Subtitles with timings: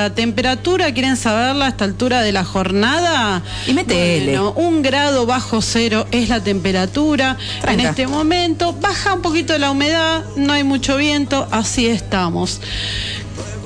[0.00, 3.42] La temperatura, ¿quieren saberla a esta altura de la jornada?
[3.66, 4.38] Y metele.
[4.38, 7.36] Bueno, un grado bajo cero es la temperatura
[7.68, 8.72] en este momento.
[8.72, 12.62] Baja un poquito la humedad, no hay mucho viento, así estamos.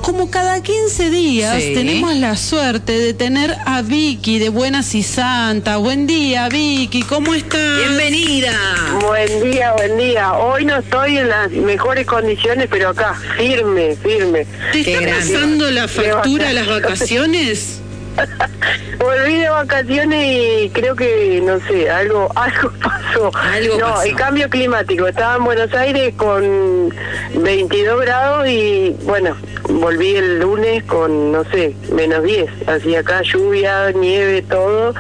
[0.04, 1.72] Como cada 15 días Sí.
[1.75, 5.79] tenemos la suerte de tener a Vicky de Buenas y Santa.
[5.79, 7.79] Buen día, Vicky, ¿cómo estás?
[7.79, 8.52] Bienvenida.
[9.01, 10.34] Buen día, buen día.
[10.34, 14.46] Hoy no estoy en las mejores condiciones, pero acá, firme, firme.
[14.73, 15.32] ¿Te Qué está grande.
[15.32, 17.80] pasando la factura las vacaciones?
[18.98, 23.30] Volví de vacaciones y creo que, no sé, algo algo pasó.
[23.36, 24.02] Algo no, pasó.
[24.02, 25.06] el cambio climático.
[25.09, 26.95] Estaba en Buenos Aires con
[27.42, 29.34] 22 grados y, bueno,
[29.68, 32.68] volví el lunes con, no sé, menos 10.
[32.68, 34.95] Así acá lluvia, nieve, todo.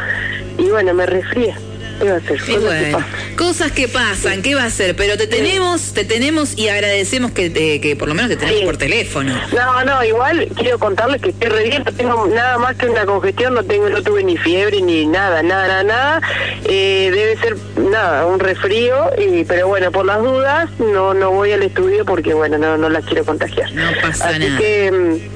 [0.58, 1.54] Y bueno, me resfrié.
[2.00, 2.36] ¿Qué va a hacer?
[2.36, 3.36] Y Cosas que bueno, pasan.
[3.36, 4.96] cosas que pasan, ¿qué va a ser?
[4.96, 8.60] Pero te tenemos, te tenemos y agradecemos que, te- que por lo menos te tenemos
[8.60, 8.66] Sí.
[8.66, 9.34] por teléfono.
[9.54, 13.04] No, no, igual quiero contarles que estoy re bien, no tengo nada más que una
[13.06, 16.20] congestión, no tengo, no tuve ni fiebre ni nada, nada, nada, nada.
[16.64, 21.52] Eh, debe ser nada, un resfrío, y, pero bueno, por las dudas no no voy
[21.52, 23.72] al estudio porque bueno, no no las quiero contagiar.
[23.72, 24.58] No pasa Así nada.
[24.58, 25.33] que mm,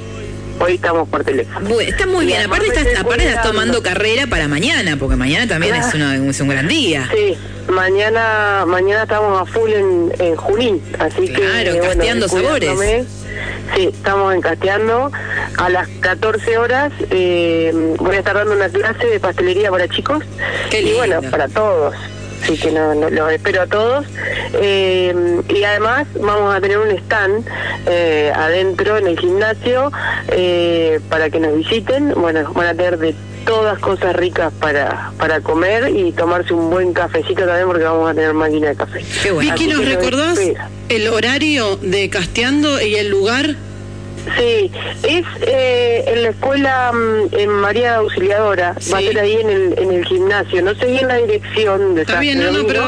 [0.61, 1.69] hoy estamos por teléfono.
[1.69, 2.43] Bueno, está muy Y bien.
[2.47, 6.49] Aparte estás, aparte estás tomando carrera para mañana, porque mañana también es, una- es un
[6.49, 7.09] gran día.
[7.15, 7.37] Sí,
[7.69, 12.67] mañana mañana estamos a full en, en Junín, así que Claro, bueno, casteando cuidándome.
[12.77, 13.07] sabores.
[13.77, 15.13] Sí, estamos encasteando.
[15.59, 20.25] A las 14 horas eh, voy a estar dando una clase de pastelería para chicos.
[20.71, 21.31] Qué Y bueno, lindo.
[21.31, 21.95] para todos.
[22.43, 24.07] Así que no, no, los espero a todos.
[24.55, 25.15] Eh,
[25.49, 27.45] y además vamos a tener un stand
[27.87, 29.93] eh, adentro en el gimnasio
[30.29, 32.15] eh, para que nos visiten.
[32.15, 36.93] Bueno, van a tener de todas cosas ricas para, para comer y tomarse un buen
[36.93, 39.05] cafecito también porque vamos a tener máquina de café.
[39.23, 39.51] Qué bueno.
[39.53, 40.39] Vicky, ¿nos recordás
[40.89, 43.57] el horario de Casteando y el lugar?
[44.37, 44.71] Sí,
[45.05, 49.79] es eh, en la escuela mm, en María Auxiliadora, va a ser ahí en el,
[49.79, 52.85] en el gimnasio, no sé bien la dirección de Está bien, no, no, pero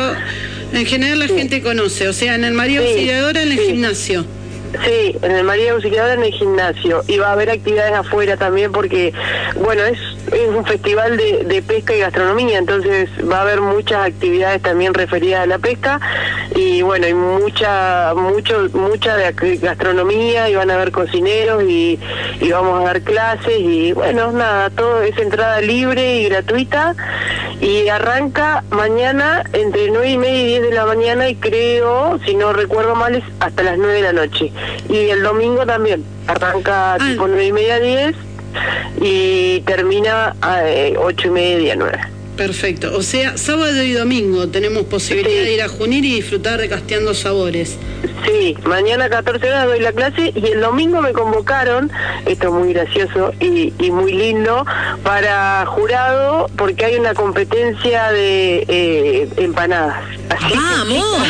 [0.72, 1.36] en general la Sí.
[1.36, 4.24] gente conoce, o sea, en el María Sí, Auxiliadora, en el gimnasio.
[4.84, 7.02] Sí, en el María Auxiliadora en el gimnasio.
[7.08, 9.12] Y va a haber actividades afuera también porque,
[9.56, 9.98] bueno, es,
[10.32, 14.94] es un festival de, de pesca y gastronomía, entonces va a haber muchas actividades también
[14.94, 16.00] referidas a la pesca
[16.54, 21.98] y bueno, hay mucha, mucho, mucha de gastronomía y van a haber cocineros y,
[22.40, 26.94] y vamos a dar clases y bueno, nada, todo es entrada libre y gratuita
[27.60, 32.34] y arranca mañana entre nueve y media y 10 de la mañana y creo, si
[32.34, 34.50] no recuerdo mal, es hasta las 9 de la noche.
[34.88, 36.98] Y el domingo también, arranca Ah.
[36.98, 38.16] tipo nueve y media, 10
[39.00, 41.98] y termina a eh, ocho y media, 9.
[42.44, 45.44] Perfecto, o sea, sábado y domingo tenemos posibilidad Sí.
[45.44, 47.76] de ir a Junir y disfrutar de Casteando Sabores.
[48.26, 51.90] Sí, mañana a 14 horas doy la clase y el domingo me convocaron,
[52.24, 54.64] esto es muy gracioso y, y muy lindo,
[55.02, 60.02] para jurado porque hay una competencia de eh, empanadas.
[60.30, 61.28] Así ¡Vamos!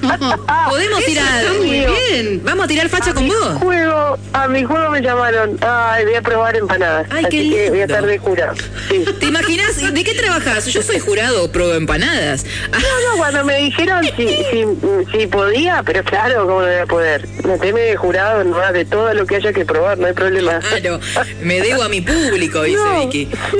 [0.70, 1.52] Podemos ir a.
[1.58, 2.40] muy bien.
[2.44, 3.58] Vamos a tirar facha a con mi vos.
[3.60, 7.06] juego, a mi juego me llamaron, ay, voy a probar empanadas.
[7.10, 7.94] Ay, Así qué que voy a lindo.
[7.94, 8.54] estar de jurado.
[8.88, 9.04] Sí.
[9.18, 9.92] ¿Te imaginas?
[9.92, 10.37] ¿De qué trabajas?
[10.66, 12.44] Yo soy jurado pro empanadas.
[12.70, 14.64] No, no, cuando me dijeron si, si,
[15.12, 17.26] si podía, pero claro, ¿cómo no voy a poder?
[17.44, 20.60] Meteme de jurado, no, de todo lo que haya que probar, no hay problema.
[20.60, 21.00] Claro,
[21.42, 23.28] me debo a mi público, dice No, Vicky.
[23.50, 23.58] Sí,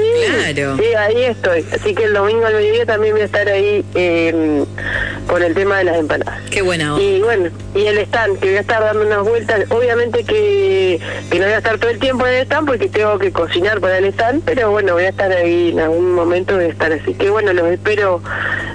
[0.53, 0.77] Claro.
[0.79, 1.65] sí, ahí estoy.
[1.73, 4.65] Así que el domingo al mediodía también voy a estar ahí eh,
[5.27, 6.41] con el tema de las empanadas.
[6.51, 7.05] Qué buena onda.
[7.05, 9.65] Y bueno, y el stand, que voy a estar dando unas vueltas.
[9.71, 11.01] Obviamente que,
[11.31, 13.81] que no voy a estar todo el tiempo en el stand porque tengo que cocinar
[13.81, 16.93] para el stand, pero bueno, voy a estar ahí en algún momento, a estar.
[16.93, 18.21] Así que bueno, los espero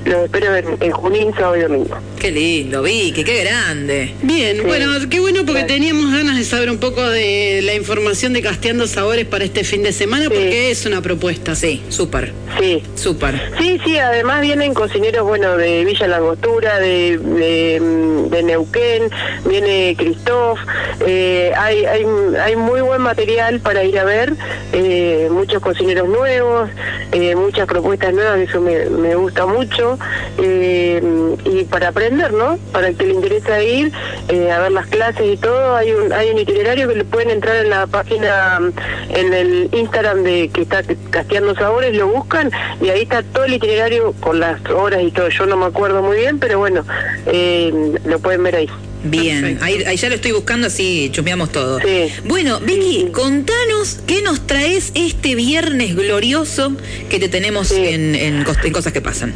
[0.05, 1.97] los espero en, en Junín, sábado y domingo.
[2.19, 4.13] Qué lindo, Vicky, qué grande.
[4.21, 4.63] Bien, Sí.
[4.63, 5.67] bueno, qué bueno porque Claro.
[5.67, 9.83] teníamos ganas de saber un poco de la información de Casteando Sabores para este fin
[9.83, 10.29] de semana, Sí.
[10.29, 11.55] porque es una propuesta.
[11.55, 12.83] Sí, súper, Sí.
[12.95, 13.41] súper.
[13.59, 17.81] Sí, sí, además vienen cocineros, bueno, de Villa Langostura, de, de,
[18.29, 19.09] de Neuquén,
[19.45, 20.59] viene Christoph,
[21.05, 22.05] eh, hay, hay,
[22.41, 24.33] hay muy buen material para ir a ver,
[24.71, 26.69] eh, muchos cocineros nuevos,
[27.11, 29.92] eh, muchas propuestas nuevas, eso me, me gusta mucho,
[30.37, 31.01] eh,
[31.45, 32.57] y para aprender, ¿no?
[32.71, 33.91] Para el que le interesa ir
[34.29, 37.29] eh, a ver las clases y todo, hay un, hay un itinerario que le pueden
[37.29, 38.59] entrar en la página,
[39.09, 42.51] en el Instagram de que está Casteando Sabores, lo buscan
[42.81, 45.29] y ahí está todo el itinerario con las horas y todo.
[45.29, 46.85] Yo no me acuerdo muy bien, pero bueno,
[47.25, 47.71] eh,
[48.05, 48.69] lo pueden ver ahí.
[49.05, 51.77] Bien, ahí, ahí ya lo estoy buscando, así chusmeamos todo.
[51.81, 52.09] Sí.
[52.23, 53.09] Bueno, Vicky, sí.
[53.11, 56.71] contanos qué nos traes este viernes glorioso
[57.09, 57.85] que te tenemos Sí.
[57.85, 59.33] en, en cos- en Cosas que Pasan.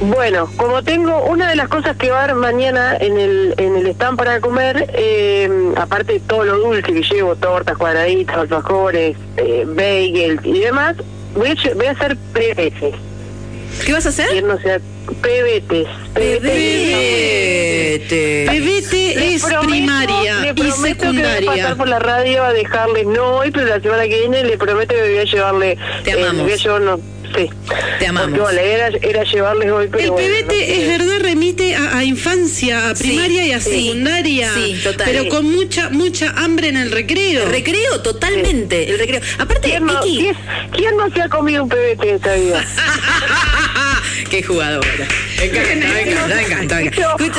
[0.00, 3.76] Bueno, como tengo una de las cosas que va a haber mañana en el en
[3.76, 9.16] el stand para comer, eh, aparte de todo lo dulce que llevo, tortas, cuadraditas, alfajores,
[9.36, 10.96] eh, bagel y demás,
[11.34, 12.92] voy a, voy a hacer PBT.
[13.86, 14.28] ¿Qué vas a hacer?
[14.28, 14.78] Quien no sea
[15.22, 15.86] PBT.
[16.12, 16.44] Pebete.
[19.34, 21.50] Es prometo- primaria le y prometo Que voy a secundaria.
[21.50, 24.94] pasar por la radio a dejarles, no hoy, pero la semana que viene le prometo
[24.94, 25.76] que voy a llevarle.
[26.04, 26.42] Te eh, amamos.
[26.44, 27.00] voy a llevar unos-
[27.36, 27.50] sí.
[27.98, 28.30] Te amamos.
[28.30, 30.04] Porque bueno, era, era llevarles hoy, pero.
[30.04, 30.82] El bueno, no sé.
[30.82, 33.70] es verdad remite a, a infancia, a Sí, primaria y a sí.
[33.86, 35.06] secundaria, Sí, total.
[35.10, 37.44] pero con mucha mucha hambre en el recreo.
[37.44, 38.90] El recreo, totalmente.
[38.90, 39.20] El recreo.
[39.38, 40.18] Aparte, ¿Quién no, Vicky.
[40.18, 40.36] quién-
[40.72, 42.64] quién no se ha comido un PBT en esta vida?
[44.34, 44.88] Qué jugadora.
[45.40, 46.10] Encanta, me
[46.42, 47.14] encanta, encanta.
[47.20, 47.30] un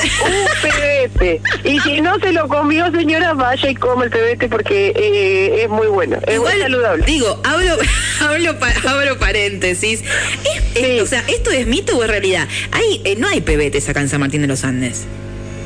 [0.62, 1.42] PBT.
[1.66, 5.70] Y si no se lo comió, señora, vaya y come el PBT porque eh, es
[5.70, 6.16] muy bueno.
[6.26, 7.06] Es muy Igual, saludable.
[7.06, 7.76] digo, abro,
[8.22, 10.04] abro, pa- abro paréntesis.
[10.04, 11.00] ¿Es- es- Sí.
[11.02, 12.48] o sea, ¿esto es mito o es realidad?
[12.72, 15.04] Hay, eh, no hay pebetes acá en San Martín de los Andes.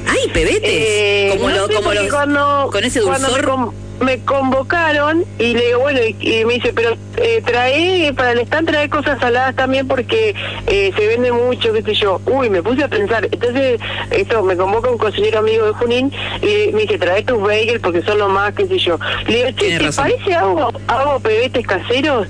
[0.07, 0.61] ¿Hay pebetes?
[0.63, 3.71] Eh, como no lo- como los, con ese dulzor.
[4.01, 8.11] Me, con- me convocaron y le digo, bueno, y, y me dice, pero eh, trae,
[8.15, 10.33] para el stand trae cosas saladas también porque
[10.67, 12.21] eh, se vende mucho, qué sé yo.
[12.25, 13.27] Uy, me puse a pensar.
[13.31, 13.79] Entonces,
[14.11, 16.11] esto me convoca un cocinero amigo de Junín
[16.41, 18.97] y me dice, trae tus bagels porque son lo más, qué sé yo.
[19.27, 20.05] Le digo, ¿te razón.
[20.05, 22.27] parece hago, hago pebetes caseros?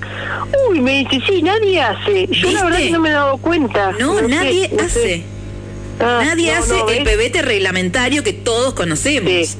[0.68, 2.26] Uy, me dice, sí, nadie hace.
[2.28, 2.84] Yo la verdad ¿Viste?
[2.86, 3.92] que no me he dado cuenta.
[3.98, 4.84] No, nadie no sé.
[4.84, 5.24] hace.
[6.02, 9.30] Ah, Nadie no, hace no, el pebete reglamentario que todos conocemos.
[9.48, 9.58] Sí,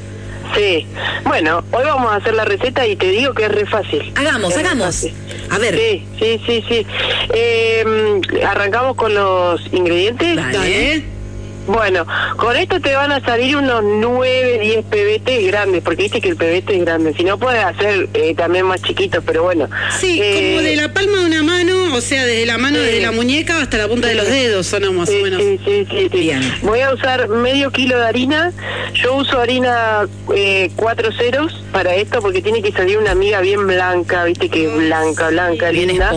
[0.55, 0.87] sí.
[1.25, 4.13] Bueno, hoy vamos a hacer la receta y te digo que es re fácil.
[4.17, 4.87] Hagamos, Es hagamos.
[4.87, 5.15] fácil.
[5.51, 5.75] A ver.
[5.77, 6.87] Sí, sí, sí, sí.
[7.35, 7.85] Eh,
[8.47, 10.37] arrancamos con los ingredientes.
[10.37, 10.53] Dale.
[10.59, 11.05] Dale.
[11.71, 12.05] Bueno,
[12.37, 16.37] con esto te van a salir unos 9, 10 PBT grandes, porque viste que el
[16.37, 17.15] PBT es grande.
[17.17, 19.69] Si no, puedes hacer eh, también más chiquitos, pero bueno.
[20.01, 23.01] Sí, Eh, como de la palma de una mano, o sea, desde la mano, desde
[23.01, 25.41] la muñeca hasta la punta de los dedos, son más Sí, o menos.
[25.41, 26.19] sí, sí, sí, sí.
[26.19, 26.41] Bien.
[26.63, 28.53] Voy a usar medio kilo de harina.
[28.95, 33.65] Yo uso harina eh, cuatro ceros para esto porque tiene que salir una miga bien
[33.67, 36.13] blanca, viste que blanca, blanca, Bien linda.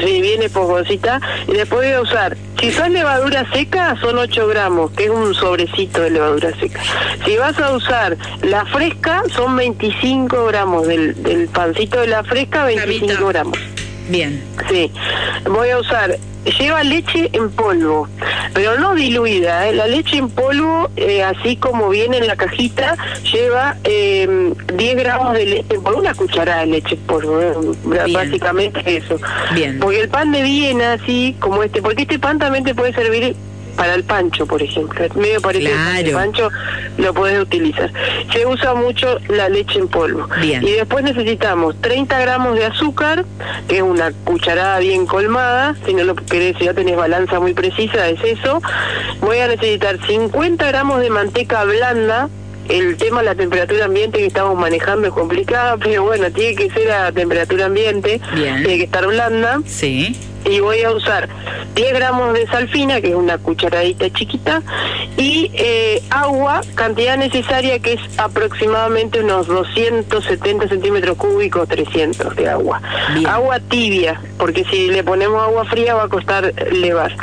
[0.00, 1.20] Sí, bien esponjosita.
[1.46, 5.34] Y después voy a usar, si son levadura seca, son 8 gramos, que es un
[5.34, 6.80] sobrecito de levadura seca.
[7.24, 12.64] Si vas a usar la fresca, son 25 gramos del, del pancito de la fresca,
[12.64, 13.28] 25 mitad.
[13.28, 13.58] gramos.
[14.08, 14.42] Bien.
[14.68, 14.90] Sí,
[15.50, 16.18] voy a usar,
[16.58, 18.08] lleva leche en polvo,
[18.52, 19.74] pero no diluida, ¿eh?
[19.74, 22.96] la leche en polvo, eh, así como viene en la cajita,
[23.32, 27.54] lleva eh, 10 gramos de leche en polvo, una cucharada de leche en polvo, ¿eh?
[28.12, 29.18] Básicamente eso.
[29.54, 29.78] Bien.
[29.80, 33.34] Porque el pan de Viena, así como este, porque este pan también te puede servir
[33.76, 36.12] para el pancho, por ejemplo, es medio parecido Claro.
[36.12, 36.50] pancho,
[36.98, 37.90] lo puedes utilizar.
[38.32, 40.28] Se usa mucho la leche en polvo.
[40.40, 40.62] Bien.
[40.66, 43.24] Y después necesitamos 30 gramos de azúcar,
[43.68, 47.54] que es una cucharada bien colmada, si no lo querés, si no tenés balanza muy
[47.54, 48.60] precisa, es eso.
[49.20, 52.28] Voy a necesitar 50 gramos de manteca blanda.
[52.68, 56.70] El tema de la temperatura ambiente que estamos manejando es complicada, pero bueno, tiene que
[56.70, 58.56] ser a temperatura ambiente, Bien.
[58.62, 60.16] tiene que estar blanda Sí.
[60.44, 61.28] Y voy a usar
[61.74, 64.62] 10 gramos de sal fina, que es una cucharadita chiquita,
[65.16, 72.80] y eh, agua, cantidad necesaria que es aproximadamente unos 270 centímetros cúbicos, 300 de agua.
[73.14, 73.26] Bien.
[73.26, 77.16] Agua tibia, porque si le ponemos agua fría va a costar levar.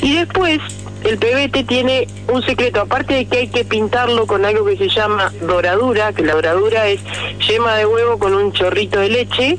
[0.00, 0.60] Y después...
[1.04, 4.88] El PBT tiene un secreto, aparte de que hay que pintarlo con algo que se
[4.88, 7.00] llama doradura, que la doradura es
[7.46, 9.58] yema de huevo con un chorrito de leche.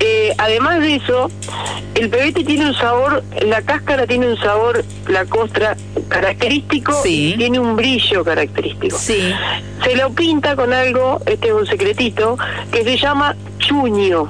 [0.00, 1.30] Eh, además de eso,
[1.94, 5.76] el PBT tiene un sabor, la cáscara tiene un sabor, la costra
[6.08, 7.34] característico, Sí.
[7.34, 8.98] y tiene un brillo característico.
[8.98, 9.32] Sí.
[9.84, 12.36] Se lo pinta con algo, este es un secretito,
[12.72, 14.26] que se llama chuño.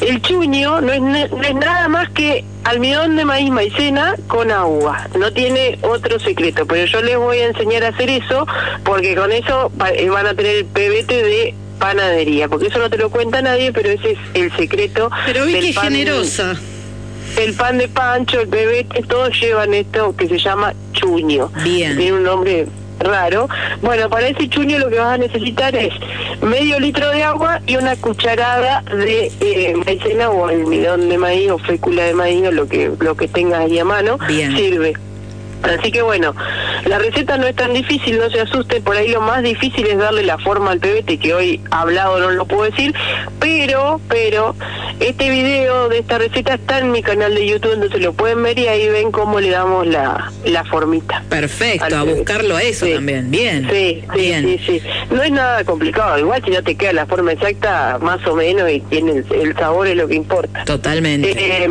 [0.00, 5.08] El chuño no es, no es nada más que almidón de maíz maicena con agua.
[5.18, 8.46] No tiene otro secreto, pero yo les voy a enseñar a hacer eso
[8.84, 12.96] porque con eso eh, van a tener el PBT de panadería, porque eso no te
[12.98, 15.10] lo cuenta nadie, pero ese es el secreto.
[15.26, 16.56] Pero vi del que es pan- generosa.
[17.40, 21.50] El pan de pancho, el PBT, todos llevan esto que se llama chuño.
[21.64, 21.96] Bien.
[21.96, 22.66] Tiene un nombre
[23.02, 23.48] raro.
[23.80, 25.92] Bueno, para ese chuño lo que vas a necesitar es
[26.40, 31.58] medio litro de agua y una cucharada de eh, maicena o almidón de maíz o
[31.58, 34.18] fécula de maíz o lo que, lo que tengas ahí a mano.
[34.26, 34.56] Bien.
[34.56, 34.94] Sirve.
[35.62, 36.34] Así que bueno,
[36.86, 39.98] la receta no es tan difícil, no se asusten, por ahí lo más difícil es
[39.98, 42.94] darle la forma al PBT, que hoy hablado no lo puedo decir,
[43.40, 44.54] pero, pero,
[45.00, 48.58] este video de esta receta está en mi canal de YouTube, entonces lo pueden ver
[48.58, 51.22] y ahí ven cómo le damos la, la formita.
[51.28, 52.94] Perfecto, a buscarlo a eso Sí.
[52.94, 53.30] también.
[53.30, 53.68] Bien.
[53.70, 54.44] Sí, sí, Bien.
[54.44, 54.82] sí, sí.
[55.10, 58.70] No es nada complicado, igual si no te queda la forma exacta, más o menos,
[58.70, 60.64] y tiene el, el sabor es lo que importa.
[60.64, 61.30] Totalmente.
[61.36, 61.68] Eh,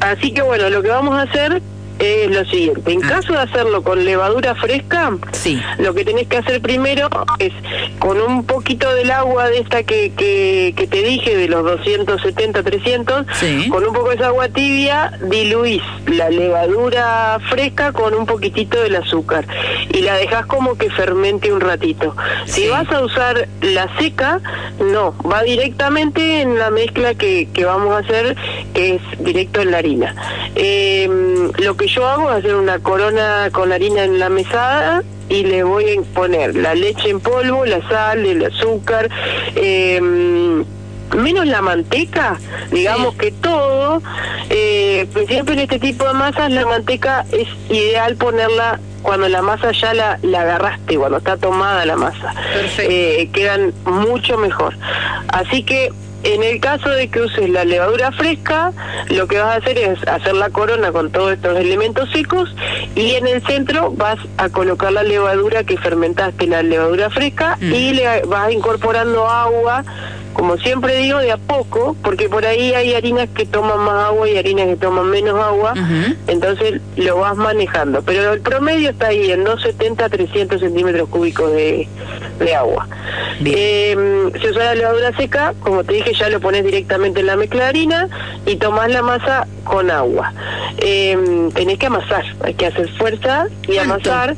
[0.00, 1.60] así que bueno, lo que vamos a hacer
[1.98, 2.92] es lo siguiente.
[2.92, 3.08] En Ah.
[3.08, 5.60] caso de hacerlo con levadura fresca, Sí.
[5.78, 7.52] lo que tenés que hacer primero es
[7.98, 12.62] con un poquito del agua de esta que, que, que te dije, de los 270,
[12.62, 13.68] 300, Sí.
[13.68, 18.96] con un poco de esa agua tibia, diluís la levadura fresca con un poquitito del
[18.96, 19.46] azúcar
[19.92, 22.14] y la dejás como que fermente un ratito.
[22.46, 22.62] Sí.
[22.62, 24.40] Si vas a usar la seca,
[24.80, 28.36] no, va directamente en la mezcla que, que vamos a hacer,
[28.74, 30.14] que es directo en la harina.
[30.54, 31.08] Eh,
[31.58, 35.62] lo que yo hago es hacer una corona con harina en la mesada y le
[35.62, 39.08] voy a poner la leche en polvo, la sal, el azúcar,
[39.56, 42.38] eh, menos la manteca,
[42.70, 44.02] digamos que todo,
[44.50, 49.42] eh, pues siempre en este tipo de masas la manteca es ideal ponerla cuando la
[49.42, 52.34] masa ya la, la agarraste, cuando está tomada la masa.
[52.52, 52.92] Perfecto.
[52.92, 54.76] Eh, quedan mucho mejor.
[55.28, 55.92] Así que
[56.24, 58.72] en el caso de que uses la levadura fresca,
[59.10, 62.54] lo que vas a hacer es hacer la corona con todos estos elementos secos
[62.96, 67.72] y en el centro vas a colocar la levadura que fermentaste, la levadura fresca, Mm.
[67.72, 69.84] y le vas incorporando agua,
[70.32, 74.28] como siempre digo, de a poco, porque por ahí hay harinas que toman más agua
[74.28, 75.74] y harinas que toman menos agua,
[76.26, 78.02] entonces lo vas manejando.
[78.02, 81.88] Pero el promedio está ahí en 270 a 300 centímetros cúbicos de,
[82.38, 82.86] de agua.
[83.44, 83.96] Eh,
[84.40, 87.64] si usas la levadura seca, como te dije, ya lo pones directamente en la mezcla
[87.64, 88.08] de harina
[88.46, 90.32] y tomás la masa con agua.
[90.78, 94.12] Eh, tenés que amasar, hay que hacer fuerza y ¿Cuánto?
[94.12, 94.36] amasar.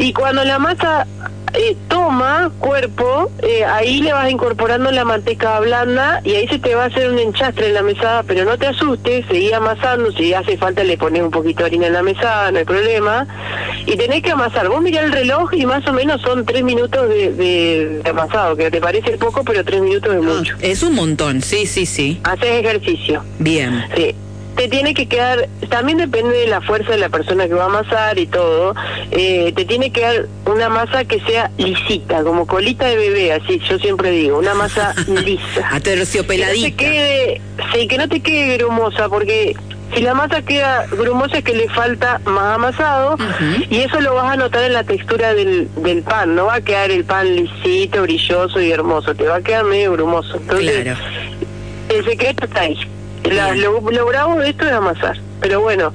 [0.00, 1.06] Y cuando la masa
[1.52, 6.74] eh, toma cuerpo, eh, ahí le vas incorporando la manteca blanda y ahí se te
[6.74, 10.32] va a hacer un enchastre en la mesada, pero no te asustes, seguí amasando, si
[10.32, 13.26] hace falta le pones un poquito de harina en la mesada, no hay problema.
[13.84, 17.08] Y tenés que amasar, vos mirá el reloj y más o menos son tres minutos
[17.08, 20.54] de, de- de amasado, que te parece poco, pero tres minutos es mucho.
[20.56, 22.20] Ah, es un montón, sí, sí, sí.
[22.24, 23.22] Haces ejercicio.
[23.38, 23.84] Bien.
[23.96, 24.14] Sí.
[24.60, 27.66] Te tiene que quedar, también depende de la fuerza de la persona que va a
[27.68, 28.74] amasar y todo,
[29.10, 33.58] eh, te tiene que dar una masa que sea lisita, como colita de bebé, así
[33.66, 35.40] yo siempre digo, una masa lisa.
[35.54, 36.76] Que no te Aterciopeladita.
[36.76, 37.40] quede,
[37.72, 39.56] sí, que no te quede grumosa, porque
[39.94, 43.16] si la masa queda grumosa es que le falta más amasado
[43.70, 46.60] y eso lo vas a notar en la textura del, del pan, no va a
[46.60, 50.36] quedar el pan lisito, brilloso y hermoso, te va a quedar medio grumoso.
[50.36, 51.00] Entonces, Claro.
[51.88, 52.76] el secreto está ahí.
[53.24, 55.18] La- lo, lo bravo de esto es amasar.
[55.40, 55.92] Pero bueno,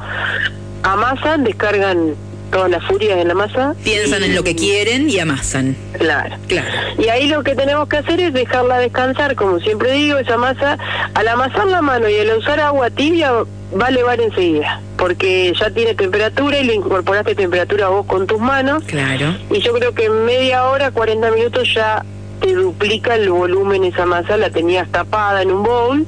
[0.84, 2.16] amasan, descargan
[2.52, 3.76] todas las furias en la masa.
[3.84, 5.76] Piensan y- en lo que quieren y amasan.
[5.94, 6.36] Claro.
[6.48, 6.68] Claro.
[6.98, 10.78] Y ahí lo que tenemos que hacer es dejarla descansar, como siempre digo, esa masa,
[11.14, 15.70] al amasar la mano y al usar agua tibia, va a elevar enseguida, porque ya
[15.72, 18.84] tiene temperatura y le incorporaste temperatura vos con tus manos.
[18.86, 19.36] Claro.
[19.52, 22.06] Y yo creo que en media hora, 40 minutos ya
[22.40, 26.06] te duplica el volumen esa masa, la tenías tapada en un bowl,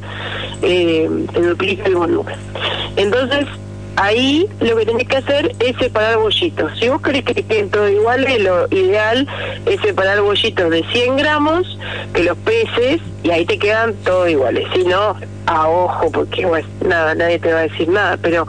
[0.62, 2.36] eh, duplica el volumen.
[2.96, 3.46] Entonces,
[3.98, 6.72] ahí lo que tenés que hacer es separar bollitos.
[6.80, 9.28] Si vos querés que te queden todo iguales, lo ideal
[9.66, 11.78] es separar bollitos de 100 gramos,
[12.14, 14.68] que los peces, y ahí te quedan todos iguales.
[14.74, 15.16] Si no,
[15.48, 18.46] a ojo, porque bueno, nada, nadie te va a decir nada, pero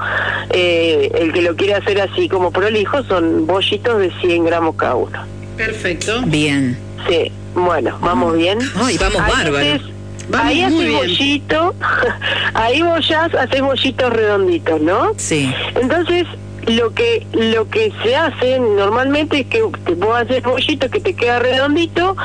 [0.50, 4.94] eh, el que lo quiere hacer así como prolijo son bollitos de 100 gramos cada
[4.94, 5.18] uno.
[5.56, 6.22] Perfecto.
[6.26, 6.78] Bien.
[7.08, 8.58] Sí, bueno, vamos bien.
[8.76, 9.97] Ay, vamos bárbaro.
[10.32, 11.74] Ahí haces bollito,
[12.54, 15.12] ahí ya haces bollitos redonditos, ¿no?
[15.16, 15.52] Sí.
[15.74, 16.26] Entonces,
[16.68, 21.14] lo que lo que se hace normalmente es que te vos haces bollito que te
[21.14, 22.16] queda redondito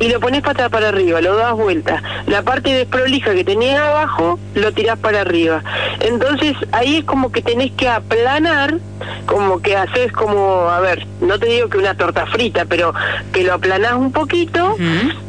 [0.00, 2.02] y lo pones pata para arriba, lo das vuelta.
[2.26, 5.62] La parte desprolija que tenías abajo, lo tirás para arriba.
[6.00, 8.78] Entonces, ahí es como que tenés que aplanar,
[9.26, 12.94] como que haces como, a ver, no te digo que una torta frita, pero
[13.32, 14.76] que lo aplanás un poquito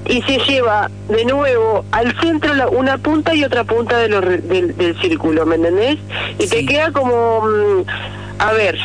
[0.05, 4.21] y se lleva de nuevo al centro la- una punta y otra punta de los
[4.25, 5.97] del, del círculo, ¿me entendés?
[6.37, 6.49] Y Sí.
[6.49, 7.83] te queda como, mm,
[8.39, 8.77] a ver,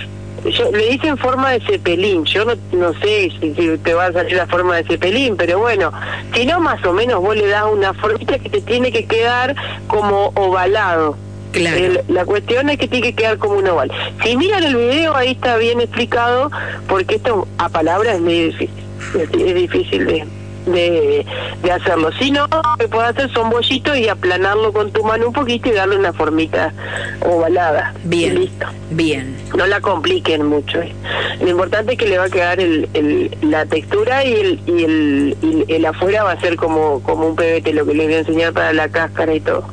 [0.44, 4.12] yo, le dicen forma de cepelín, yo no, no sé si, si te va a
[4.12, 5.90] salir la forma de cepelín, pero bueno,
[6.34, 9.54] si no más o menos vos le das una formita que te tiene que quedar
[9.86, 11.16] como ovalado.
[11.52, 11.76] Claro.
[11.76, 13.90] El- la cuestión es que tiene que quedar como un oval.
[14.24, 16.50] Si miran el video, ahí está bien explicado,
[16.88, 18.70] porque esto a palabras es medio difícil.
[19.14, 20.26] Es, es difícil de,
[20.66, 21.24] de,
[21.62, 22.10] de hacerlo.
[22.18, 25.68] Si no, lo que puedes hacer son bollitos y aplanarlo con tu mano un poquito
[25.68, 26.72] y darle una formita
[27.20, 27.94] ovalada.
[28.04, 28.40] Y Bien.
[28.40, 28.66] listo.
[28.90, 29.36] Bien.
[29.56, 30.80] No la compliquen mucho.
[30.80, 30.92] eh.
[31.40, 34.84] Lo importante es que le va a quedar el, el- la textura y el, y
[34.84, 38.14] el, y el afuera va a ser como, como un PBT, lo que les voy
[38.14, 39.64] a enseñar para la cáscara y todo.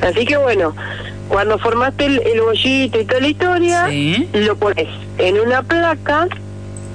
[0.00, 0.74] Así que bueno,
[1.28, 4.28] cuando formaste el, el bollito y toda la historia, Sí.
[4.32, 6.28] lo pones en una placa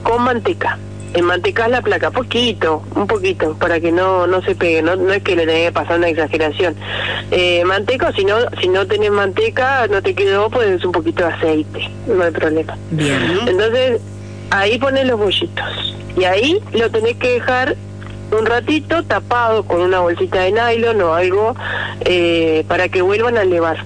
[0.03, 0.77] con manteca.
[1.21, 5.21] Mantecás la placa, poquito, un poquito, para que no no se pegue, no, no es
[5.23, 6.75] que le tenga que pasar una exageración.
[7.31, 11.33] Eh, manteca, si no, si no tenés manteca, no te quedó, pues un poquito de
[11.33, 12.77] aceite, no hay problema.
[12.91, 13.39] Bien.
[13.45, 13.99] Entonces,
[14.51, 15.95] ahí pones los bollitos.
[16.15, 17.75] Y ahí lo tenés que dejar
[18.31, 21.55] un ratito tapado con una bolsita de nylon o algo
[22.01, 23.83] eh, para que vuelvan a elevar.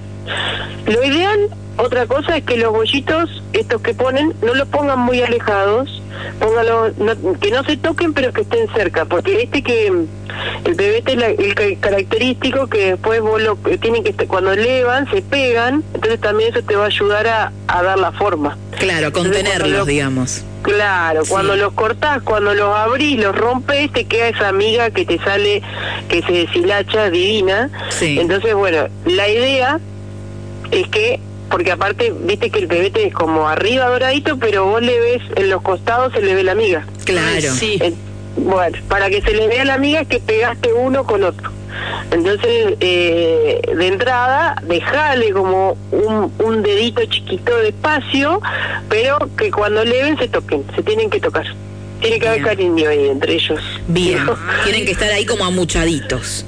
[0.85, 5.21] Lo ideal, otra cosa, es que los bollitos, estos que ponen, no los pongan muy
[5.21, 6.01] alejados,
[6.39, 11.11] póngalo, no- que no se toquen pero que estén cerca, porque este que el PVT
[11.13, 15.21] es la- el ca- característico que después vos lo que tienen que cuando elevan se
[15.21, 18.57] pegan, entonces también eso te va a ayudar a, a dar la forma.
[18.79, 20.43] Claro, contenerlos, lo- digamos.
[20.63, 25.19] Claro, cuando los cortás, cuando los abrís, los rompes, te queda esa amiga que te
[25.19, 25.61] sale,
[26.09, 27.69] que se deshilacha divina.
[27.89, 28.17] Sí.
[28.19, 29.79] Entonces, bueno, la idea
[30.71, 34.99] es que, porque aparte, viste que el pebete es como arriba doradito, pero vos le
[34.99, 36.85] ves, en los costados se le ve la amiga.
[37.05, 37.51] Claro.
[37.53, 37.77] Sí.
[37.81, 37.95] En-
[38.37, 41.51] bueno, para que se le vea la amiga es que pegaste uno con otro.
[42.11, 48.41] Entonces, eh, de entrada, dejale como un, un dedito chiquito de espacio,
[48.89, 51.45] pero que cuando leven se toquen, se tienen que tocar.
[52.01, 53.59] Tiene que haber cariño ahí entre ellos.
[53.87, 54.19] Bien.
[54.63, 56.45] Tienen que estar ahí como amuchaditos.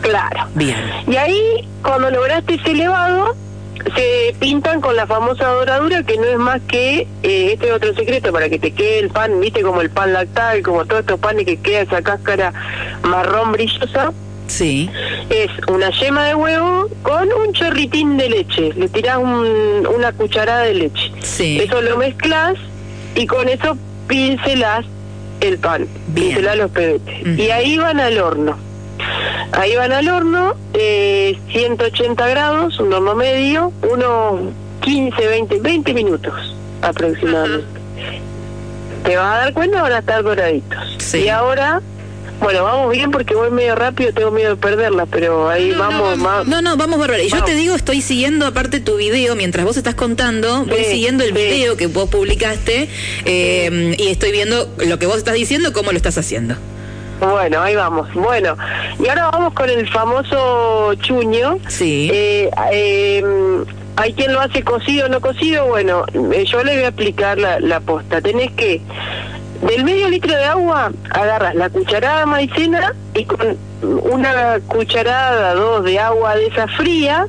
[0.00, 0.46] Claro.
[0.54, 0.76] Bien.
[1.06, 3.36] Y ahí, cuando lograste ese elevado,
[3.94, 7.94] se pintan con la famosa doradura, que no es más que, eh, este es otro
[7.94, 11.20] secreto, para que te quede el pan, viste, como el pan lactal, como todos estos
[11.20, 12.52] panes que queda esa cáscara
[13.02, 14.12] marrón brillosa,
[14.48, 14.88] Sí.
[15.30, 18.72] es una yema de huevo con un chorritín de leche.
[18.74, 21.12] Le tirás un- una cucharada de leche.
[21.20, 21.58] Sí.
[21.60, 22.54] Eso lo mezclas
[23.16, 23.76] y con eso
[24.06, 24.84] pincelás
[25.40, 26.28] el pan, Bien.
[26.28, 27.26] pincelás los pebetes.
[27.38, 28.56] Y ahí van al horno.
[29.52, 36.54] Ahí van al horno, eh, 180 grados, un horno medio, unos 15, 20, 20 minutos
[36.82, 37.80] aproximadamente.
[39.04, 40.96] Te vas a dar cuenta, van a estar doraditos.
[40.98, 41.18] Sí.
[41.18, 41.80] Y ahora,
[42.40, 45.78] bueno, vamos bien porque voy medio rápido, tengo miedo de perderla, pero ahí No, no,
[45.78, 46.46] vamos, más.
[46.46, 47.22] No, no, vamos bárbaro.
[47.22, 51.24] Y yo te digo, estoy siguiendo aparte tu video, mientras vos estás contando, voy siguiendo
[51.24, 51.36] el sí.
[51.36, 52.88] video que vos publicaste
[53.24, 56.56] eh, y estoy viendo lo que vos estás diciendo, cómo lo estás haciendo.
[57.20, 58.12] Bueno, ahí vamos.
[58.14, 58.56] Bueno,
[58.98, 61.58] y ahora vamos con el famoso chuño.
[61.68, 62.10] Sí.
[62.12, 63.24] Eh, eh,
[63.96, 65.66] hay quien lo hace cocido o no cocido.
[65.66, 68.20] Bueno, eh, yo le voy a explicar la, la posta.
[68.20, 68.82] Tenés que,
[69.66, 75.84] del medio litro de agua, agarras la cucharada de maicena y con una cucharada, dos
[75.84, 77.26] de agua de esa fría,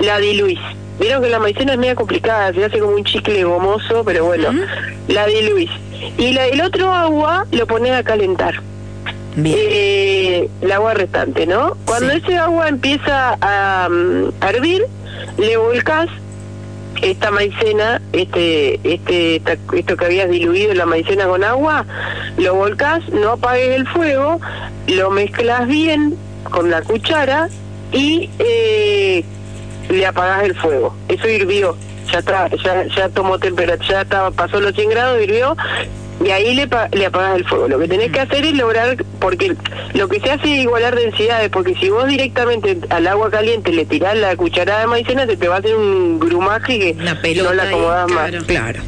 [0.00, 0.60] la diluís.
[1.00, 4.48] Vieron que la maicena es media complicada, se hace como un chicle gomoso, pero bueno,
[5.08, 5.70] la diluís.
[6.16, 8.54] Y la, el otro agua lo pones a calentar
[9.36, 9.56] Bien.
[9.58, 11.76] eh, el agua restante, ¿no?
[11.84, 12.20] Cuando Sí.
[12.24, 14.84] ese agua empieza a, mm, a hervir,
[15.38, 16.08] le volcás
[17.02, 21.84] esta maicena, este, este, esta- esto que habías diluido la maicena con agua,
[22.38, 24.40] lo volcás, no apagues el fuego,
[24.86, 26.16] lo mezclas bien
[26.50, 27.48] con la cuchara
[27.92, 29.24] y eh,
[29.90, 30.96] le apagás el fuego.
[31.08, 31.76] Eso hirvió,
[32.10, 35.54] ya está, ya, ya tomó temperatura, ya estaba, pasó los 100 grados, hirvió
[36.24, 37.68] y ahí le, pa- le apagas el fuego.
[37.68, 39.54] Lo que tenés que hacer es lograr, porque
[39.94, 43.84] lo que se hace es igualar densidades, porque si vos directamente al agua caliente le
[43.84, 47.50] tirás la cucharada de maicena, se te va a hacer un grumaje que Una pelota
[47.50, 48.30] no la ahí, acomodás más.
[48.30, 48.44] claro.
[48.46, 48.80] Claro.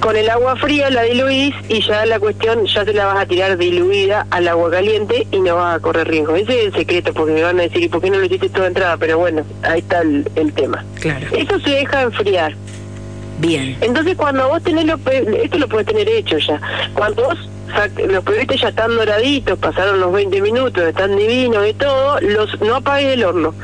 [0.00, 3.26] Con el agua fría la diluís y ya la cuestión, ya te la vas a
[3.26, 6.36] tirar diluida al agua caliente y no vas a correr riesgo.
[6.36, 8.50] Ese es el secreto, porque me van a decir, ¿y por qué no lo hiciste
[8.50, 8.98] todo de entrada?
[8.98, 10.84] Pero bueno, ahí está el, el tema.
[11.00, 11.26] Claro.
[11.32, 12.54] Eso se deja enfriar.
[13.38, 13.76] Bien.
[13.80, 16.60] Entonces cuando vos tenés los pe- esto lo puedes tener hecho ya.
[16.94, 17.38] Cuando vos
[18.08, 22.76] los pebetes ya están doraditos, pasaron los 20 minutos, están divinos y todo, los no
[22.76, 23.54] apagues el horno.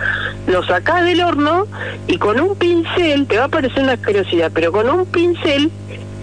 [0.47, 1.67] Los sacás del horno
[2.09, 5.71] y con un pincel, te va a parecer una asquerosidad, pero con un pincel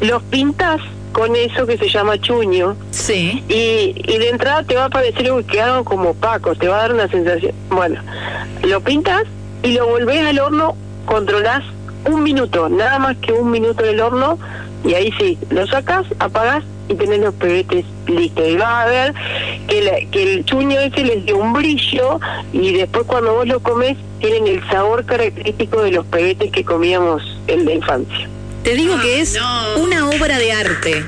[0.01, 0.81] los pintás
[1.13, 3.43] con eso que se llama chuño Sí.
[3.49, 6.77] y, y de entrada te va a parecer uy, que hagan como opacos, te va
[6.77, 7.53] a dar una sensación.
[7.69, 7.99] Bueno,
[8.63, 9.23] lo pintas
[9.63, 11.63] y lo volvés al horno, controlás
[12.05, 14.37] un minuto, nada más que un minuto del horno,
[14.85, 18.47] y ahí sí, lo sacas, apagás y tenés los pebetes listos.
[18.47, 19.13] Y vas a ver
[19.67, 22.19] que, la- que el chuño ese les dio un brillo
[22.53, 27.21] y después cuando vos lo comes tienen el sabor característico de los pebetes que comíamos
[27.47, 28.27] en la infancia.
[28.63, 29.83] Te digo Ah, que es no.
[29.83, 31.05] una obra de arte.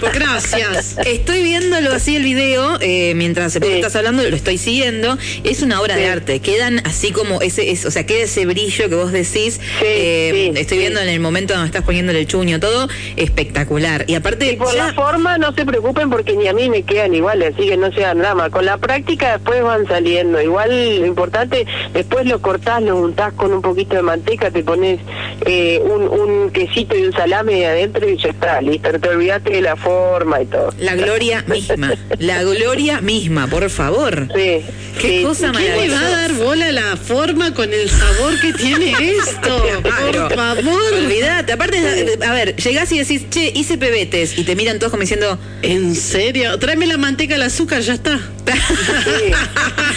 [0.00, 0.96] Pues gracias.
[1.04, 3.60] Estoy viéndolo así el video, eh, mientras Sí.
[3.64, 5.16] estás hablando, lo estoy siguiendo.
[5.44, 6.00] Es una obra Sí.
[6.02, 6.40] de arte.
[6.40, 9.60] Quedan así como ese, es- o sea, queda ese brillo que vos decís.
[9.82, 14.04] eh, estoy viendo en el momento donde estás poniendo el chuño, todo espectacular.
[14.06, 16.82] Y aparte, Y por ya- la forma no se preocupen porque ni a mí me
[16.82, 18.50] quedan iguales, así que no sean drama.
[18.50, 20.40] Con la práctica después van saliendo.
[20.40, 25.00] Igual lo importante, después lo cortás, lo untás con un poquito de manteca, te pones
[25.46, 28.92] eh, un, un quesito y un salame de adentro y ya está, listo.
[28.92, 30.70] No te olvidaste de la forma y todo.
[30.78, 34.28] La gloria misma, la gloria misma, por favor.
[34.34, 34.64] Sí.
[35.00, 35.52] Qué sí, cosa.
[35.52, 39.64] ¿Quién le va a dar bola a la forma con el sabor que tiene esto?
[39.82, 40.28] Claro.
[40.28, 40.92] Por favor.
[40.94, 45.02] Olvídate, aparte, a ver, llegás y decís, che, hice pebetes, y te miran todos como
[45.02, 46.58] diciendo, ¿En serio?
[46.58, 48.18] Tráeme la manteca, el azúcar, ya está.
[48.18, 49.32] Sí.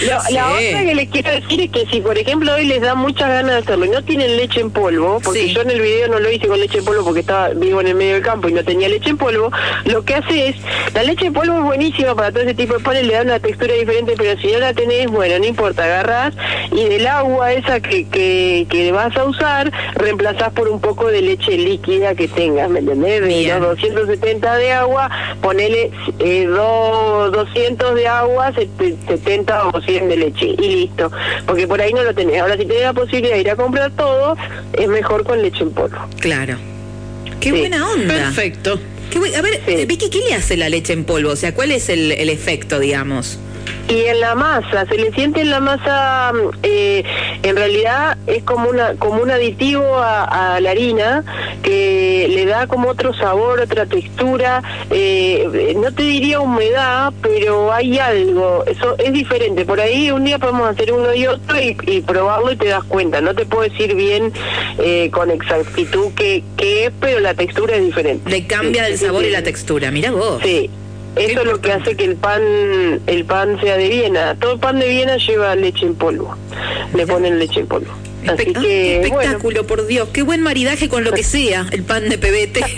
[0.07, 0.33] Lo- Sí.
[0.33, 3.27] La otra que les quiero decir es que si, por ejemplo, hoy les da muchas
[3.29, 5.53] ganas de hacerlo y no tienen leche en polvo, porque Sí.
[5.53, 7.87] yo en el video no lo hice con leche en polvo porque estaba vivo en
[7.87, 9.51] el medio del campo y no tenía leche en polvo,
[9.85, 10.55] lo que hace es,
[10.93, 13.39] la leche en polvo es buenísima para todo ese tipo de panes, le da una
[13.39, 16.33] textura diferente, pero si no la tenés, bueno, no importa, agarrás
[16.71, 21.21] y del agua esa que, que, que vas a usar, reemplazás por un poco de
[21.21, 23.21] leche líquida que tengas, ¿me entendés?
[23.21, 25.09] De los 270 de agua,
[25.41, 31.11] ponele eh, dos- 200 de agua, sete- 70 o 100 de leche y listo.
[31.45, 32.41] Porque por ahí no lo tenés.
[32.41, 34.35] Ahora, si tenés la posibilidad de ir a comprar todo,
[34.73, 35.97] es mejor con leche en polvo.
[36.19, 36.55] claro.
[37.39, 37.59] Qué Sí.
[37.59, 38.13] buena onda.
[38.13, 38.79] Perfecto.
[39.11, 39.85] Qué a ver, Sí.
[39.85, 41.29] Vicky, ¿qué le hace la leche en polvo?
[41.31, 43.37] O sea, ¿cuál es el, el efecto, digamos?
[43.87, 46.31] Y en la masa, se le siente en la masa,
[46.63, 47.03] eh,
[47.43, 51.23] en realidad es como una como un aditivo a, a la harina
[51.61, 57.99] que le da como otro sabor, otra textura, eh, no te diría humedad, pero hay
[57.99, 59.65] algo, eso es diferente.
[59.65, 62.83] Por ahí un día podemos hacer uno y otro y, y probarlo y te das
[62.85, 63.19] cuenta.
[63.19, 64.31] No te puedo decir bien
[64.79, 68.29] eh, con exactitud qué, qué es, pero la textura es diferente.
[68.29, 69.27] Le cambia Sí, el sabor sí.
[69.27, 69.91] y la textura.
[69.91, 70.39] Mira vos.
[70.43, 70.69] Sí,
[71.15, 72.41] eso es lo que hace que el pan
[73.05, 74.35] el pan sea de Viena.
[74.35, 76.35] Todo pan de Viena lleva leche en polvo.
[76.93, 77.91] Le ponen leche en polvo.
[78.27, 79.21] Así Espe- que, qué bueno.
[79.21, 80.09] espectáculo, por Dios.
[80.13, 82.61] Qué buen maridaje con lo que sea, el pan de pebete.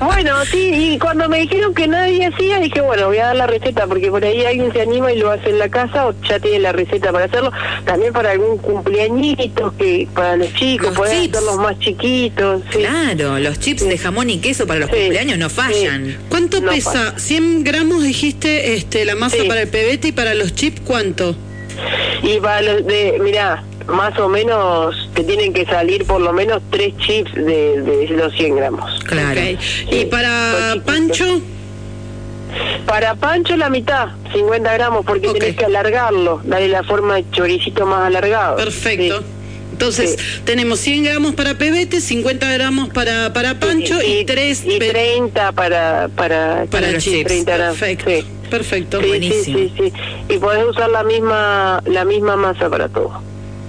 [0.00, 3.46] Bueno, sí, y cuando me dijeron que nadie hacía, dije, bueno, voy a dar la
[3.46, 6.38] receta, porque por ahí alguien se anima y lo hace en la casa o ya
[6.40, 7.52] tiene la receta para hacerlo.
[7.84, 11.36] También para algún cumpleañito, que para los chicos, Los poder chips.
[11.36, 12.62] hacerlos más chiquitos.
[12.72, 12.78] Sí.
[12.78, 16.16] claro, los chips de jamón y queso para los Sí, cumpleaños no fallan.
[16.28, 17.14] ¿Cuánto No pesa?
[17.18, 21.36] 100 gramos dijiste este la masa para el pebete y para los chips, ¿cuánto?
[22.22, 26.62] Y para los de, mira, más o menos te tienen que salir por lo menos
[26.70, 29.00] tres chips de, de los 100 gramos.
[29.04, 29.40] Claro.
[29.40, 29.58] Ok.
[29.60, 30.76] Sí, ¿Y para.
[30.84, 31.40] Pancho?
[32.86, 35.38] Para Pancho la mitad, 50 gramos, porque Ok.
[35.38, 38.56] tenés que alargarlo, darle la forma de choricito más alargado.
[38.56, 39.20] Perfecto.
[39.20, 39.24] Sí.
[39.72, 40.40] Entonces, Sí.
[40.44, 46.08] tenemos 100 gramos para pebete, 50 gramos para, para Pancho y, 3 y 30 para
[46.14, 47.04] para para chips.
[47.04, 47.26] chips.
[47.26, 47.78] 30 gramos.
[47.78, 48.10] Perfecto.
[48.10, 48.24] Sí.
[48.50, 49.00] Perfecto.
[49.00, 49.58] Sí, Buenísimo.
[49.58, 49.92] sí, sí,
[50.28, 50.34] sí.
[50.34, 53.20] Y podés usar la misma la misma masa para todo.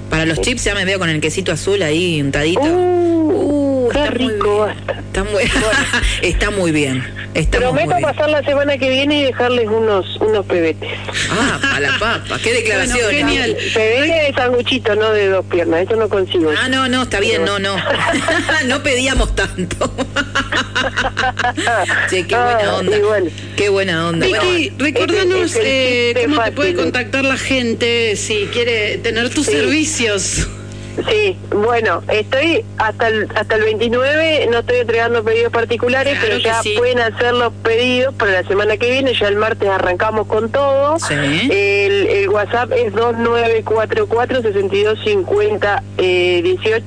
[0.09, 2.61] Para los chips ya me veo con el quesito azul ahí untadito.
[2.61, 4.93] Uh, qué está muy rico basta.
[4.93, 5.43] Está muy,
[6.21, 7.03] está muy bien.
[7.33, 8.15] Estamos muy Prometo bien.
[8.15, 10.89] pasar la semana que viene y dejarles unos unos pebetes.
[11.31, 12.39] Ah, a la papa.
[12.41, 12.99] Qué declaración.
[13.03, 13.57] Bueno, genial.
[13.73, 15.81] Pebete de sanguchito, no de dos piernas.
[15.81, 16.51] Eso no consigo.
[16.57, 17.75] Ah, no, no, está bien, no, no.
[18.67, 19.93] no pedíamos tanto.
[22.09, 22.97] che, qué buena Ah, onda.
[22.99, 23.31] bueno.
[23.55, 24.25] Qué buena onda.
[24.25, 29.51] Vicky, Bueno, recordanos eh, cómo te puede contactar la gente si quiere tener tus Sí.
[29.53, 30.47] servicios.
[31.09, 36.37] Sí, bueno, estoy hasta el, hasta el 29, no estoy entregando pedidos particulares, Claro pero
[36.39, 36.73] ya sí.
[36.77, 40.97] pueden hacer los pedidos para la semana que viene, ya el martes arrancamos con todo.
[40.99, 41.13] Sí.
[41.13, 46.85] El, el WhatsApp es 2944-6250 eh, 18,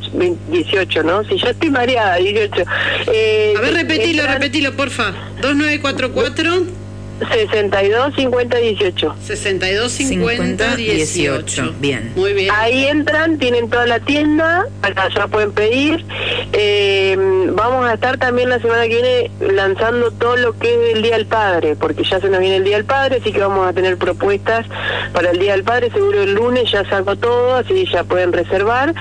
[0.50, 1.24] 18, ¿no?
[1.24, 2.64] Si yo estoy mareada, 18.
[3.12, 5.12] Eh, A ver, repetilo, entran repetilo, porfa.
[5.40, 6.77] 2944
[7.18, 9.16] 62 50 18.
[9.20, 11.74] 62 50 18.
[11.80, 12.12] Bien.
[12.14, 12.54] Muy bien.
[12.54, 16.04] Ahí entran, tienen toda la tienda, acá ya pueden pedir.
[16.52, 17.16] Eh,
[17.52, 21.16] vamos a estar también la semana que viene lanzando todo lo que es el Día
[21.16, 23.72] del Padre, porque ya se nos viene el Día del Padre, así que vamos a
[23.72, 24.66] tener propuestas
[25.12, 25.90] para el Día del Padre.
[25.90, 28.94] Seguro el lunes ya saco todo, así ya pueden reservar,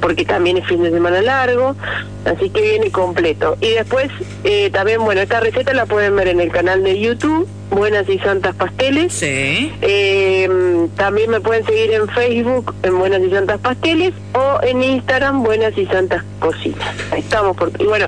[0.00, 1.76] porque también es fin de semana largo,
[2.24, 3.56] así que viene completo.
[3.60, 4.08] Y después
[4.44, 8.18] eh, también, bueno, esta receta la pueden ver en el canal de YouTube, Buenas y
[8.18, 9.12] Santas Pasteles.
[9.12, 9.72] Sí.
[9.80, 15.42] Eh, también me pueden seguir en Facebook en Buenas y Santas Pasteles o en Instagram
[15.42, 16.94] Buenas y Santas Cocinas.
[17.12, 17.56] Ahí estamos.
[17.56, 18.06] Por, y bueno,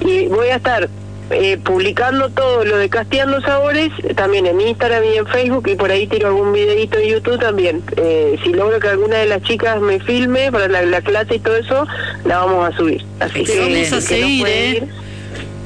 [0.00, 0.88] y voy a estar
[1.30, 5.90] eh, publicando todo lo de Casteando Sabores también en Instagram y en Facebook y por
[5.90, 7.82] ahí tiro algún videito en YouTube también.
[7.96, 11.38] Eh, si logro que alguna de las chicas me filme para la, la clase y
[11.38, 11.86] todo eso,
[12.24, 13.04] la vamos a subir.
[13.20, 15.07] Así que, vamos a que seguir, pueden ir.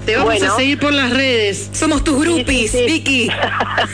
[0.07, 0.53] Te vamos Bueno.
[0.53, 1.71] a seguir por las redes.
[1.73, 2.93] Somos tus groupies, Sí, sí, sí.
[2.93, 3.31] Vicky.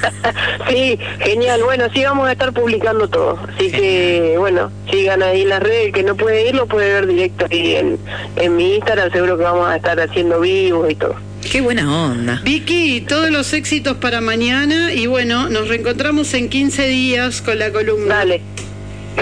[0.71, 1.63] sí, genial.
[1.65, 3.39] Bueno, sí vamos a estar publicando todo.
[3.55, 5.87] Así que, bueno, sigan ahí las redes.
[5.87, 7.99] El que no puede ir lo puede ver directo ahí en,
[8.37, 9.13] en mi Instagram.
[9.13, 11.15] Seguro que vamos a estar haciendo vivos y todo.
[11.51, 12.41] Qué buena onda.
[12.43, 17.71] Vicky, todos los éxitos para mañana y bueno, nos reencontramos en 15 días con la
[17.71, 18.17] columna.
[18.17, 18.43] Dale.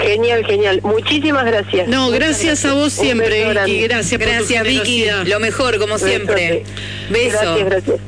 [0.01, 0.81] Genial, genial.
[0.83, 1.87] Muchísimas gracias.
[1.87, 3.53] No, gracias a vos siempre.
[3.65, 3.81] Vicky.
[3.81, 5.05] Gracias, por tu Gracias, Vicky.
[5.25, 6.63] Lo mejor, como siempre.
[7.09, 7.37] Beso.
[7.39, 8.07] Gracias, gracias.